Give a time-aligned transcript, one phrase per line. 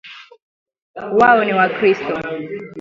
[1.19, 2.13] Wao ni wakristo